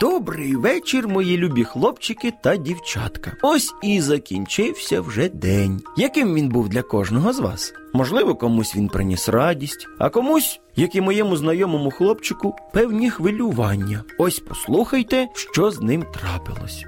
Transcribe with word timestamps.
Добрий 0.00 0.56
вечір, 0.56 1.08
мої 1.08 1.38
любі 1.38 1.64
хлопчики 1.64 2.32
та 2.42 2.56
дівчатка. 2.56 3.32
Ось 3.42 3.74
і 3.82 4.00
закінчився 4.00 5.00
вже 5.00 5.28
день. 5.28 5.82
Яким 5.96 6.34
він 6.34 6.48
був 6.48 6.68
для 6.68 6.82
кожного 6.82 7.32
з 7.32 7.38
вас? 7.38 7.74
Можливо, 7.92 8.34
комусь 8.34 8.76
він 8.76 8.88
приніс 8.88 9.28
радість, 9.28 9.86
а 9.98 10.10
комусь, 10.10 10.60
як 10.76 10.94
і 10.94 11.00
моєму 11.00 11.36
знайомому 11.36 11.90
хлопчику, 11.90 12.56
певні 12.72 13.10
хвилювання. 13.10 14.04
Ось 14.18 14.38
послухайте, 14.38 15.28
що 15.34 15.70
з 15.70 15.80
ним 15.80 16.04
трапилось. 16.14 16.84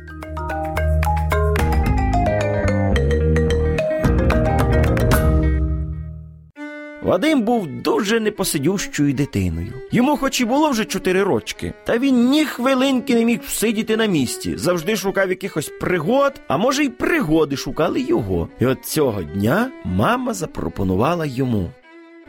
Вадим 7.02 7.42
був 7.42 7.66
дуже 7.66 8.20
непосидющою 8.20 9.12
дитиною. 9.12 9.72
Йому 9.92 10.16
хоч 10.16 10.40
і 10.40 10.44
було 10.44 10.70
вже 10.70 10.84
чотири 10.84 11.22
рочки, 11.22 11.72
та 11.84 11.98
він 11.98 12.28
ні 12.30 12.45
хвилинки 12.45 13.14
не 13.14 13.24
міг 13.24 13.40
сидіти 13.48 13.96
на 13.96 14.06
місці, 14.06 14.56
завжди 14.56 14.96
шукав 14.96 15.28
якихось 15.28 15.73
пригод, 15.80 16.40
а 16.48 16.56
може, 16.56 16.84
й 16.84 16.88
пригоди 16.88 17.56
шукали 17.56 18.00
його. 18.00 18.48
І 18.60 18.66
от 18.66 18.84
цього 18.84 19.23
дня 19.23 19.70
мама 19.84 20.34
запропонувала 20.34 21.26
йому. 21.26 21.70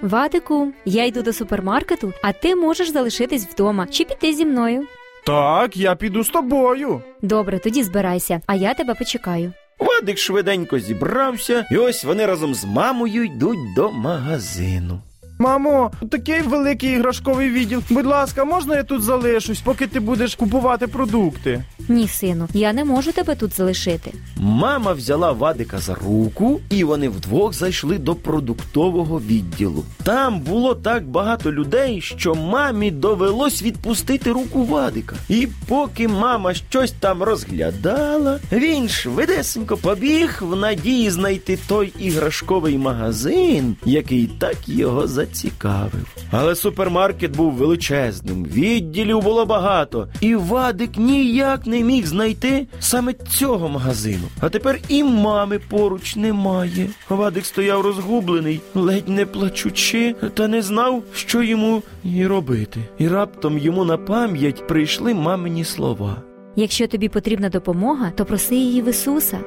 Вадику, 0.02 0.72
я 0.86 1.06
йду 1.06 1.22
до 1.22 1.34
супермаркету, 1.34 2.14
а 2.24 2.34
ти 2.34 2.56
можеш 2.56 2.92
залишитись 2.92 3.48
вдома 3.48 3.88
чи 3.88 4.06
піти 4.06 4.34
зі 4.34 4.46
мною. 4.46 4.84
Так, 5.26 5.78
я 5.78 5.96
піду 5.96 6.24
з 6.24 6.30
тобою. 6.30 7.02
Добре, 7.22 7.60
тоді 7.60 7.84
збирайся, 7.84 8.42
а 8.48 8.56
я 8.56 8.74
тебе 8.74 8.96
почекаю. 8.96 9.54
Вадик 9.80 10.18
швиденько 10.18 10.80
зібрався, 10.80 11.66
і 11.72 11.78
ось 11.78 12.04
вони 12.04 12.26
разом 12.26 12.56
з 12.56 12.66
мамою 12.66 13.24
йдуть 13.24 13.74
до 13.76 13.92
магазину. 13.92 15.02
Мамо, 15.42 15.92
такий 16.12 16.42
великий 16.42 16.94
іграшковий 16.94 17.50
відділ. 17.50 17.82
Будь 17.90 18.06
ласка, 18.06 18.46
можна 18.46 18.76
я 18.76 18.84
тут 18.84 19.02
залишусь, 19.04 19.62
поки 19.62 19.88
ти 19.88 20.00
будеш 20.00 20.36
купувати 20.36 20.88
продукти? 20.88 21.64
Ні, 21.90 22.08
сину, 22.08 22.48
я 22.54 22.74
не 22.74 22.86
можу 22.86 23.12
тебе 23.12 23.36
тут 23.36 23.58
залишити. 23.58 24.12
Мама 24.38 24.94
взяла 24.94 25.32
Вадика 25.32 25.78
за 25.78 25.96
руку, 25.96 26.60
і 26.70 26.84
вони 26.84 27.10
вдвох 27.10 27.54
зайшли 27.54 27.98
до 27.98 28.16
продуктового 28.16 29.20
відділу. 29.20 29.84
Там 30.04 30.40
було 30.40 30.76
так 30.76 31.08
багато 31.08 31.52
людей, 31.52 32.02
що 32.02 32.36
мамі 32.36 32.92
довелось 32.92 33.64
відпустити 33.64 34.32
руку 34.32 34.64
Вадика. 34.66 35.16
І 35.30 35.48
поки 35.68 36.08
мама 36.08 36.54
щось 36.54 36.92
там 36.92 37.24
розглядала, 37.24 38.40
він 38.52 38.90
швидесенько 38.90 39.78
побіг 39.78 40.38
в 40.42 40.56
надії 40.56 41.10
знайти 41.10 41.60
той 41.68 41.94
іграшковий 42.00 42.78
магазин, 42.78 43.76
який 43.86 44.30
так 44.40 44.58
його 44.70 45.08
зацікавив. 45.30 46.16
Але 46.32 46.56
супермаркет 46.56 47.36
був 47.36 47.54
величезним, 47.54 48.46
відділів 48.46 49.22
було 49.22 49.46
багато, 49.46 50.08
і 50.22 50.36
Вадик 50.36 50.98
ніяк 50.98 51.68
не 51.68 51.84
міг 51.84 52.06
знайти 52.06 52.68
саме 52.80 53.14
цього 53.14 53.70
магазину. 53.70 54.24
А 54.40 54.50
тепер 54.50 54.80
і 54.88 55.04
мами 55.04 55.60
поруч 55.70 56.16
немає. 56.16 56.90
Вадик 57.10 57.46
стояв 57.46 57.82
розгублений, 57.82 58.62
ледь 58.76 59.10
не 59.10 59.26
плачучи, 59.26 60.16
та 60.34 60.48
не 60.48 60.62
знав, 60.62 61.04
що 61.14 61.44
йому 61.44 61.84
і 62.04 62.28
робити. 62.28 62.80
І 62.98 63.08
раптом 63.08 63.58
йому 63.58 63.86
на 63.86 63.98
пам'ять 63.98 64.68
прийшли 64.68 65.14
мамині 65.14 65.64
слова. 65.64 66.16
Якщо 66.56 66.88
тобі 66.88 67.10
потрібна 67.10 67.50
допомога, 67.50 68.12
то 68.16 68.26
проси 68.26 68.56
її 68.56 68.82
в 68.82 68.90
Ісуса. 68.90 69.40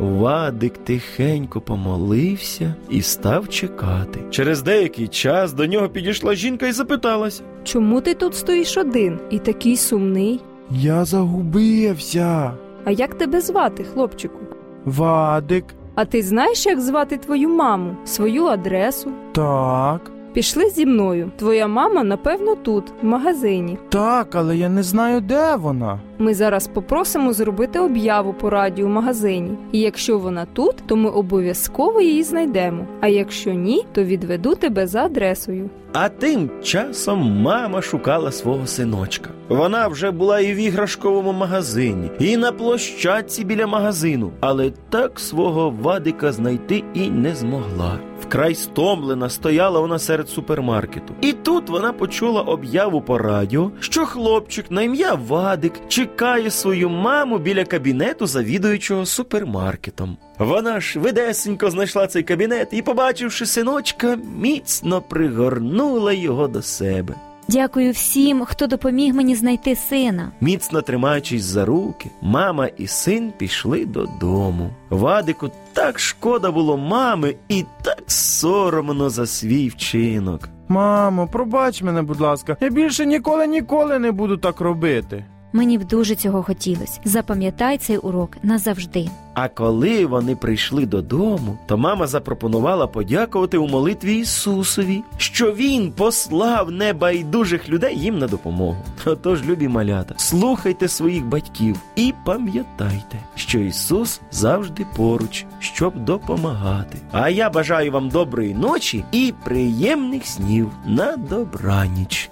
Вадик 0.00 0.78
тихенько 0.78 1.60
помолився 1.60 2.74
і 2.90 3.02
став 3.02 3.48
чекати. 3.48 4.20
Через 4.30 4.62
деякий 4.62 5.08
час 5.08 5.52
до 5.52 5.66
нього 5.66 5.88
підійшла 5.88 6.34
жінка 6.34 6.66
і 6.66 6.72
запиталась. 6.72 7.42
Чому 7.64 8.00
ти 8.00 8.14
тут 8.14 8.34
стоїш 8.34 8.76
один 8.76 9.18
і 9.30 9.38
такий 9.38 9.76
сумний? 9.76 10.40
Я 10.70 11.04
загубився. 11.04 12.52
А 12.84 12.90
як 12.90 13.14
тебе 13.14 13.40
звати, 13.40 13.84
хлопчику? 13.84 14.38
Вадик. 14.84 15.64
А 15.94 16.04
ти 16.04 16.22
знаєш, 16.22 16.66
як 16.66 16.80
звати 16.80 17.16
твою 17.16 17.48
маму, 17.48 17.96
свою 18.04 18.44
адресу? 18.44 19.10
Так. 19.32 20.10
Пішли 20.32 20.70
зі 20.70 20.86
мною. 20.86 21.30
Твоя 21.36 21.66
мама, 21.66 22.04
напевно, 22.04 22.54
тут, 22.56 22.84
в 23.02 23.06
магазині. 23.06 23.78
Так, 23.88 24.34
але 24.34 24.56
я 24.56 24.68
не 24.68 24.82
знаю, 24.82 25.20
де 25.20 25.56
вона. 25.56 26.00
Ми 26.20 26.34
зараз 26.34 26.68
попросимо 26.68 27.32
зробити 27.32 27.78
об'яву 27.78 28.32
по 28.32 28.50
радіо 28.50 28.86
в 28.86 28.88
магазині. 28.88 29.50
І 29.72 29.80
якщо 29.80 30.18
вона 30.18 30.46
тут, 30.52 30.76
то 30.86 30.96
ми 30.96 31.10
обов'язково 31.10 32.00
її 32.00 32.22
знайдемо. 32.22 32.86
А 33.00 33.08
якщо 33.08 33.52
ні, 33.52 33.84
то 33.92 34.04
відведу 34.04 34.54
тебе 34.54 34.86
за 34.86 35.04
адресою. 35.04 35.70
А 35.92 36.08
тим 36.08 36.50
часом 36.62 37.42
мама 37.42 37.82
шукала 37.82 38.32
свого 38.32 38.66
синочка. 38.66 39.30
Вона 39.48 39.88
вже 39.88 40.10
була 40.10 40.40
і 40.40 40.54
в 40.54 40.56
іграшковому 40.56 41.32
магазині, 41.32 42.10
і 42.18 42.36
на 42.36 42.52
площадці 42.52 43.44
біля 43.44 43.66
магазину, 43.66 44.30
але 44.40 44.72
так 44.90 45.20
свого 45.20 45.70
вадика 45.70 46.32
знайти 46.32 46.84
і 46.94 47.10
не 47.10 47.34
змогла. 47.34 47.98
Вкрай 48.20 48.54
стомлена 48.54 49.28
стояла 49.28 49.80
вона 49.80 49.98
серед 49.98 50.28
супермаркету. 50.28 51.14
І 51.20 51.32
тут 51.32 51.68
вона 51.68 51.92
почула 51.92 52.42
об'яву 52.42 53.00
по 53.00 53.18
радіо, 53.18 53.70
що 53.80 54.06
хлопчик 54.06 54.70
на 54.70 54.82
ім'я 54.82 55.14
Вадик 55.14 55.72
чекає 55.88 56.09
свою 56.50 56.90
маму 56.90 57.38
біля 57.38 57.64
кабінету 57.64 58.26
завідуючого 58.26 59.06
супермаркетом. 59.06 60.16
Вона 60.38 60.80
швидесенько 60.80 61.70
знайшла 61.70 62.06
цей 62.06 62.22
кабінет 62.22 62.68
і, 62.72 62.82
побачивши 62.82 63.46
синочка, 63.46 64.18
міцно 64.38 65.00
пригорнула 65.00 66.12
його 66.12 66.48
до 66.48 66.62
себе. 66.62 67.14
Дякую 67.48 67.92
всім, 67.92 68.44
хто 68.44 68.66
допоміг 68.66 69.14
мені 69.14 69.34
знайти 69.34 69.76
сина. 69.76 70.32
Міцно 70.40 70.82
тримаючись 70.82 71.42
за 71.42 71.64
руки, 71.64 72.10
мама 72.22 72.66
і 72.66 72.86
син 72.86 73.32
пішли 73.38 73.86
додому. 73.86 74.70
Вадику 74.90 75.50
так 75.72 75.98
шкода 75.98 76.50
було 76.50 76.76
мами 76.76 77.34
і 77.48 77.64
так 77.82 78.02
соромно 78.06 79.10
за 79.10 79.26
свій 79.26 79.68
вчинок. 79.68 80.48
Мамо, 80.68 81.28
пробач 81.32 81.82
мене, 81.82 82.02
будь 82.02 82.20
ласка. 82.20 82.56
Я 82.60 82.70
більше 82.70 83.06
ніколи 83.06 83.46
ніколи 83.46 83.98
не 83.98 84.12
буду 84.12 84.36
так 84.36 84.60
робити. 84.60 85.24
Мені 85.52 85.78
б 85.78 85.84
дуже 85.84 86.14
цього 86.14 86.42
хотілося. 86.42 87.00
Запам'ятай 87.04 87.78
цей 87.78 87.96
урок 87.96 88.36
назавжди. 88.42 89.08
А 89.34 89.48
коли 89.48 90.06
вони 90.06 90.36
прийшли 90.36 90.86
додому, 90.86 91.58
то 91.66 91.78
мама 91.78 92.06
запропонувала 92.06 92.86
подякувати 92.86 93.58
у 93.58 93.66
молитві 93.66 94.16
Ісусові, 94.18 95.02
що 95.16 95.52
Він 95.52 95.92
послав 95.92 96.70
небайдужих 96.70 97.68
людей 97.68 97.98
їм 97.98 98.18
на 98.18 98.26
допомогу. 98.26 98.76
Отож, 99.06 99.44
любі 99.44 99.68
малята, 99.68 100.14
слухайте 100.18 100.88
своїх 100.88 101.24
батьків 101.26 101.76
і 101.96 102.14
пам'ятайте, 102.24 103.18
що 103.34 103.58
Ісус 103.58 104.20
завжди 104.30 104.86
поруч, 104.96 105.46
щоб 105.58 106.04
допомагати. 106.04 106.98
А 107.12 107.28
я 107.28 107.50
бажаю 107.50 107.92
вам 107.92 108.08
доброї 108.08 108.54
ночі 108.54 109.04
і 109.12 109.34
приємних 109.44 110.26
снів 110.26 110.70
на 110.86 111.16
добраніч. 111.16 112.30